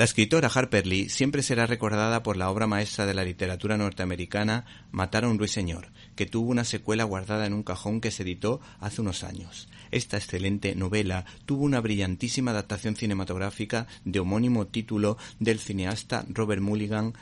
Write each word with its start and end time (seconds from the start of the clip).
La 0.00 0.04
escritora 0.04 0.48
Harper 0.48 0.86
Lee 0.86 1.10
siempre 1.10 1.42
será 1.42 1.66
recordada 1.66 2.22
por 2.22 2.38
la 2.38 2.48
obra 2.50 2.66
maestra 2.66 3.04
de 3.04 3.12
la 3.12 3.22
literatura 3.22 3.76
norteamericana 3.76 4.64
Matar 4.92 5.24
a 5.24 5.28
un 5.28 5.38
ruiseñor, 5.38 5.92
que 6.16 6.24
tuvo 6.24 6.50
una 6.50 6.64
secuela 6.64 7.04
guardada 7.04 7.44
en 7.44 7.52
un 7.52 7.62
cajón 7.62 8.00
que 8.00 8.10
se 8.10 8.22
editó 8.22 8.62
hace 8.78 9.02
unos 9.02 9.24
años. 9.24 9.68
Esta 9.90 10.16
excelente 10.16 10.74
novela 10.74 11.26
tuvo 11.44 11.64
una 11.64 11.82
brillantísima 11.82 12.52
adaptación 12.52 12.96
cinematográfica 12.96 13.88
de 14.06 14.20
homónimo 14.20 14.68
título 14.68 15.18
del 15.38 15.58
cineasta 15.58 16.24
Robert 16.30 16.62
Mulligan 16.62 17.12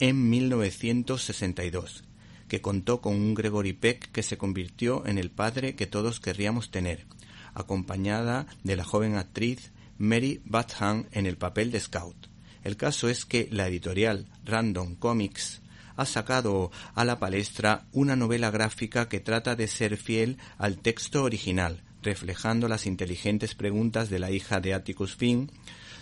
en 0.00 0.28
1962, 0.28 2.02
que 2.48 2.60
contó 2.60 3.00
con 3.00 3.14
un 3.14 3.34
Gregory 3.34 3.74
Peck 3.74 4.10
que 4.10 4.24
se 4.24 4.36
convirtió 4.36 5.06
en 5.06 5.18
el 5.18 5.30
padre 5.30 5.76
que 5.76 5.86
todos 5.86 6.18
querríamos 6.18 6.72
tener, 6.72 7.06
acompañada 7.54 8.48
de 8.64 8.74
la 8.74 8.82
joven 8.82 9.14
actriz 9.14 9.70
Mary 9.98 10.40
Batham 10.44 11.06
en 11.12 11.26
el 11.26 11.36
papel 11.36 11.70
de 11.70 11.80
Scout. 11.80 12.28
El 12.62 12.76
caso 12.76 13.08
es 13.08 13.24
que 13.24 13.48
la 13.50 13.68
editorial 13.68 14.26
Random 14.44 14.96
Comics 14.96 15.60
ha 15.96 16.06
sacado 16.06 16.70
a 16.94 17.04
la 17.04 17.18
palestra 17.18 17.86
una 17.92 18.16
novela 18.16 18.50
gráfica 18.50 19.08
que 19.08 19.20
trata 19.20 19.54
de 19.54 19.68
ser 19.68 19.96
fiel 19.96 20.38
al 20.58 20.78
texto 20.78 21.22
original, 21.22 21.82
reflejando 22.02 22.68
las 22.68 22.86
inteligentes 22.86 23.54
preguntas 23.54 24.10
de 24.10 24.18
la 24.18 24.30
hija 24.30 24.60
de 24.60 24.74
Atticus 24.74 25.14
Finn, 25.14 25.50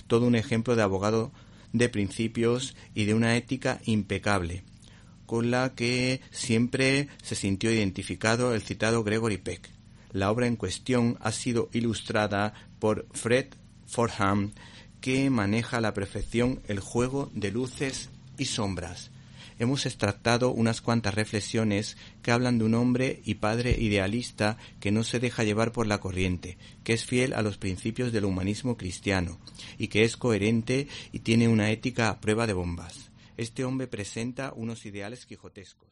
todo 0.06 0.26
un 0.26 0.34
ejemplo 0.34 0.76
de 0.76 0.82
abogado 0.82 1.32
de 1.72 1.88
principios 1.88 2.74
y 2.94 3.04
de 3.04 3.14
una 3.14 3.36
ética 3.36 3.80
impecable, 3.84 4.64
con 5.26 5.50
la 5.50 5.74
que 5.74 6.20
siempre 6.30 7.08
se 7.22 7.34
sintió 7.34 7.72
identificado 7.72 8.54
el 8.54 8.62
citado 8.62 9.04
Gregory 9.04 9.38
Peck. 9.38 9.70
La 10.10 10.30
obra 10.30 10.46
en 10.46 10.56
cuestión 10.56 11.16
ha 11.20 11.32
sido 11.32 11.70
ilustrada 11.72 12.52
por 12.78 13.06
Fred 13.12 13.46
Forham, 13.92 14.52
que 15.02 15.28
maneja 15.28 15.76
a 15.76 15.80
la 15.82 15.92
perfección 15.92 16.62
el 16.66 16.80
juego 16.80 17.30
de 17.34 17.50
luces 17.50 18.08
y 18.38 18.46
sombras. 18.46 19.10
Hemos 19.58 19.84
extractado 19.84 20.50
unas 20.50 20.80
cuantas 20.80 21.14
reflexiones 21.14 21.98
que 22.22 22.32
hablan 22.32 22.58
de 22.58 22.64
un 22.64 22.74
hombre 22.74 23.20
y 23.24 23.34
padre 23.34 23.76
idealista 23.78 24.56
que 24.80 24.90
no 24.90 25.04
se 25.04 25.20
deja 25.20 25.44
llevar 25.44 25.72
por 25.72 25.86
la 25.86 26.00
corriente, 26.00 26.56
que 26.84 26.94
es 26.94 27.04
fiel 27.04 27.34
a 27.34 27.42
los 27.42 27.58
principios 27.58 28.12
del 28.12 28.24
humanismo 28.24 28.78
cristiano 28.78 29.38
y 29.76 29.88
que 29.88 30.04
es 30.04 30.16
coherente 30.16 30.88
y 31.12 31.18
tiene 31.18 31.48
una 31.48 31.70
ética 31.70 32.08
a 32.08 32.18
prueba 32.18 32.46
de 32.46 32.54
bombas. 32.54 33.10
Este 33.36 33.64
hombre 33.64 33.88
presenta 33.88 34.52
unos 34.56 34.86
ideales 34.86 35.26
quijotescos. 35.26 35.88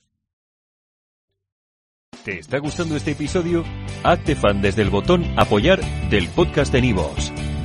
¿Te 2.24 2.38
está 2.38 2.58
gustando 2.58 2.96
este 2.96 3.12
episodio? 3.12 3.64
Hazte 4.04 4.36
fan 4.36 4.60
desde 4.62 4.82
el 4.82 4.90
botón 4.90 5.24
apoyar 5.38 5.80
del 6.10 6.28
podcast 6.28 6.72
de 6.72 6.82
Nivos. 6.82 7.32